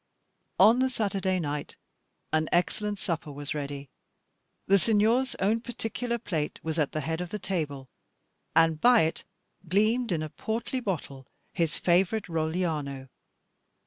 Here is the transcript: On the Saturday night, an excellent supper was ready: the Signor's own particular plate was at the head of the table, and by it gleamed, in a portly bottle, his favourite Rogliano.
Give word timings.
On 0.57 0.79
the 0.79 0.89
Saturday 0.89 1.39
night, 1.39 1.75
an 2.33 2.49
excellent 2.51 2.97
supper 2.97 3.31
was 3.31 3.53
ready: 3.53 3.91
the 4.65 4.79
Signor's 4.79 5.35
own 5.35 5.61
particular 5.61 6.17
plate 6.17 6.59
was 6.63 6.79
at 6.79 6.91
the 6.91 7.01
head 7.01 7.21
of 7.21 7.29
the 7.29 7.37
table, 7.37 7.87
and 8.55 8.81
by 8.81 9.01
it 9.03 9.25
gleamed, 9.69 10.11
in 10.11 10.23
a 10.23 10.29
portly 10.29 10.79
bottle, 10.79 11.27
his 11.53 11.77
favourite 11.77 12.25
Rogliano. 12.27 13.09